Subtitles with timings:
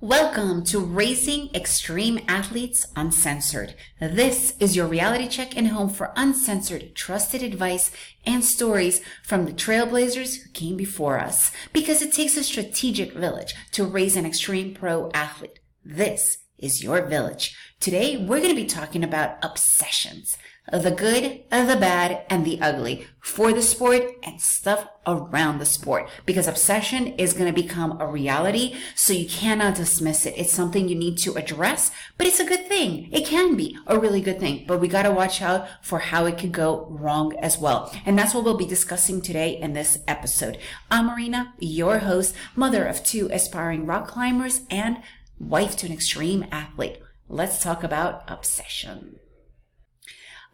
[0.00, 3.76] Welcome to Raising Extreme Athletes Uncensored.
[4.00, 7.92] This is your reality check and home for uncensored, trusted advice
[8.26, 11.52] and stories from the trailblazers who came before us.
[11.72, 15.60] Because it takes a strategic village to raise an extreme pro athlete.
[15.84, 17.54] This is your village.
[17.78, 20.36] Today, we're going to be talking about obsessions
[20.72, 26.08] the good, the bad, and the ugly for the sport and stuff around the sport
[26.24, 28.74] because obsession is going to become a reality.
[28.94, 30.34] So you cannot dismiss it.
[30.38, 33.10] It's something you need to address, but it's a good thing.
[33.12, 36.24] It can be a really good thing, but we got to watch out for how
[36.24, 37.94] it could go wrong as well.
[38.06, 40.56] And that's what we'll be discussing today in this episode.
[40.90, 45.02] I'm Marina, your host, mother of two aspiring rock climbers and
[45.48, 47.00] wife to an extreme athlete.
[47.28, 49.16] Let's talk about obsession.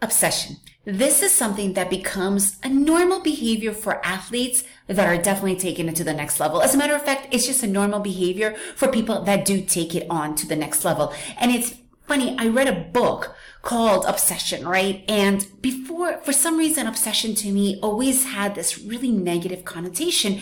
[0.03, 0.57] Obsession.
[0.85, 5.97] This is something that becomes a normal behavior for athletes that are definitely taking it
[5.97, 6.63] to the next level.
[6.63, 9.95] As a matter of fact, it's just a normal behavior for people that do take
[9.95, 11.13] it on to the next level.
[11.39, 11.75] And it's
[12.07, 15.05] funny, I read a book called Obsession, right?
[15.07, 20.41] And before, for some reason, obsession to me always had this really negative connotation.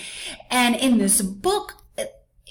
[0.50, 1.74] And in this book,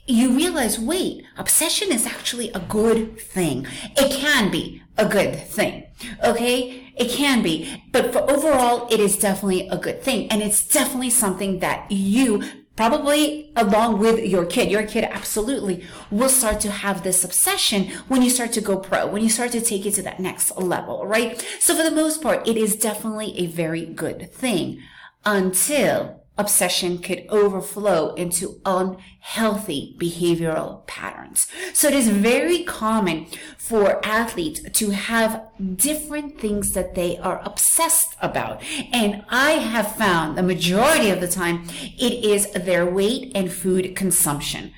[0.08, 3.68] you realize, wait, obsession is actually a good thing.
[3.98, 5.86] It can be a good thing.
[6.24, 6.94] Okay?
[6.96, 7.84] It can be.
[7.92, 10.32] But for overall, it is definitely a good thing.
[10.32, 12.44] And it's definitely something that you
[12.78, 18.22] probably along with your kid, your kid absolutely will start to have this obsession when
[18.22, 21.06] you start to go pro, when you start to take it to that next level,
[21.06, 21.44] right?
[21.60, 24.80] So for the most part, it is definitely a very good thing
[25.26, 31.48] until obsession could overflow into unhealthy behavioral patterns.
[31.74, 35.44] So it is very common for athletes to have
[35.76, 38.64] different things that they are obsessed about.
[38.92, 43.96] And I have found the majority of the time it is their weight and food
[43.96, 44.72] consumption.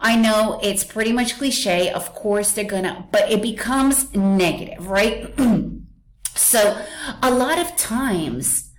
[0.00, 1.90] I know it's pretty much cliche.
[1.90, 5.34] Of course they're gonna, but it becomes negative, right?
[6.34, 6.82] so
[7.22, 8.69] a lot of times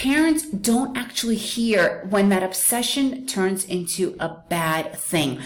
[0.00, 5.38] parents don't actually hear when that obsession turns into a bad thing.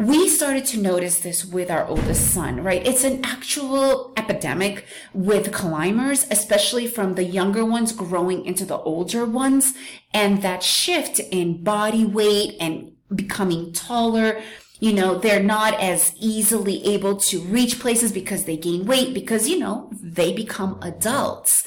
[0.00, 2.84] We started to notice this with our oldest son, right?
[2.84, 4.84] It's an actual epidemic
[5.14, 9.74] with climbers, especially from the younger ones growing into the older ones.
[10.12, 14.42] And that shift in body weight and becoming taller,
[14.80, 19.48] you know, they're not as easily able to reach places because they gain weight because,
[19.48, 21.64] you know, they become adults.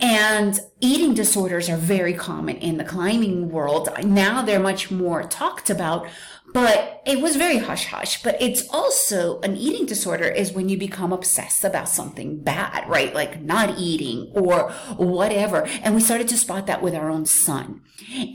[0.00, 3.88] And eating disorders are very common in the climbing world.
[4.04, 6.06] Now they're much more talked about,
[6.52, 8.22] but it was very hush hush.
[8.22, 13.14] But it's also an eating disorder is when you become obsessed about something bad, right?
[13.14, 15.66] Like not eating or whatever.
[15.82, 17.82] And we started to spot that with our own son.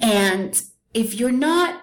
[0.02, 0.62] And
[0.94, 1.82] if you're not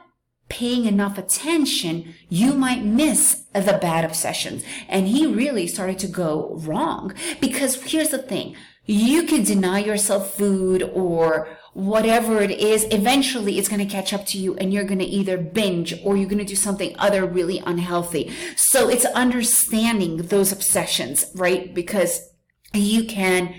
[0.49, 4.63] paying enough attention, you might miss the bad obsessions.
[4.89, 8.55] And he really started to go wrong because here's the thing.
[8.87, 12.87] You can deny yourself food or whatever it is.
[12.91, 16.17] Eventually it's going to catch up to you and you're going to either binge or
[16.17, 18.33] you're going to do something other really unhealthy.
[18.57, 21.75] So it's understanding those obsessions, right?
[21.75, 22.29] Because
[22.73, 23.55] you can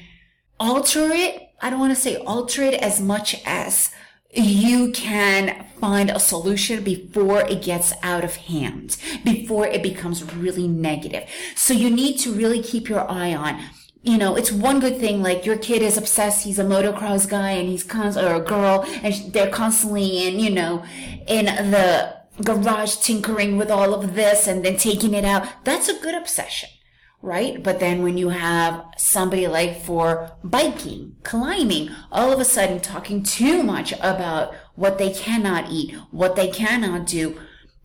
[0.59, 1.49] alter it.
[1.61, 3.89] I don't want to say alter it as much as
[4.33, 10.67] you can find a solution before it gets out of hand, before it becomes really
[10.67, 11.27] negative.
[11.55, 13.63] So you need to really keep your eye on
[14.05, 15.23] you know, it's one good thing.
[15.23, 16.43] Like your kid is obsessed.
[16.43, 20.51] He's a motocross guy and he's cons or a girl and they're constantly in, you
[20.51, 20.85] know,
[21.27, 25.47] in the garage tinkering with all of this and then taking it out.
[25.63, 26.69] That's a good obsession
[27.25, 27.63] right?
[27.63, 33.23] But then when you have somebody like for biking, climbing, all of a sudden talking
[33.23, 37.35] too much about what they cannot eat, what they cannot do,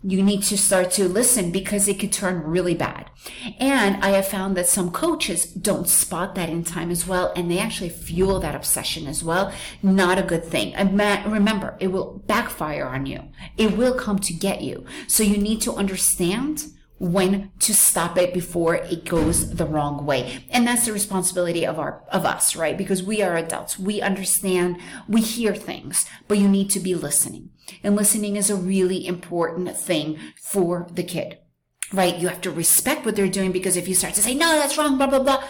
[0.02, 3.10] you need to start to listen because it could turn really bad.
[3.58, 7.50] And I have found that some coaches don't spot that in time as well, and
[7.50, 9.52] they actually fuel that obsession as well.
[9.82, 10.74] Not a good thing.
[10.74, 10.98] And
[11.30, 13.24] remember, it will backfire on you.
[13.58, 14.86] It will come to get you.
[15.06, 16.64] So you need to understand
[17.00, 20.44] when to stop it before it goes the wrong way.
[20.50, 22.76] And that's the responsibility of our, of us, right?
[22.76, 23.78] Because we are adults.
[23.78, 24.76] We understand,
[25.08, 27.50] we hear things, but you need to be listening.
[27.82, 31.38] And listening is a really important thing for the kid,
[31.92, 32.16] right?
[32.16, 34.76] You have to respect what they're doing because if you start to say, no, that's
[34.78, 35.44] wrong, blah, blah, blah,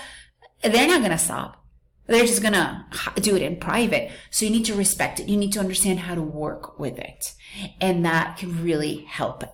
[0.62, 1.64] they're not going to stop.
[2.06, 2.84] They're just going to
[3.20, 4.10] do it in private.
[4.30, 5.28] So you need to respect it.
[5.28, 7.34] You need to understand how to work with it.
[7.80, 9.44] And that can really help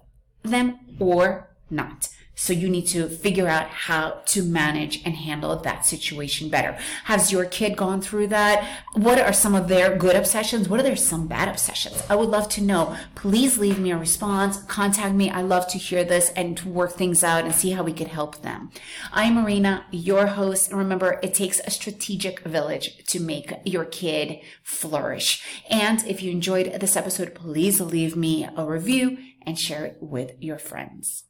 [0.43, 2.09] them or not.
[2.39, 6.77] So you need to figure out how to manage and handle that situation better.
[7.05, 8.63] Has your kid gone through that?
[8.93, 10.69] What are some of their good obsessions?
[10.69, 12.03] What are their some bad obsessions?
[12.11, 12.95] I would love to know.
[13.15, 14.63] Please leave me a response.
[14.65, 15.31] Contact me.
[15.31, 18.09] I love to hear this and to work things out and see how we could
[18.09, 18.71] help them.
[19.13, 20.73] I'm Marina, your host.
[20.73, 25.43] Remember, it takes a strategic village to make your kid flourish.
[25.71, 30.33] And if you enjoyed this episode, please leave me a review and share it with
[30.39, 31.25] your friends.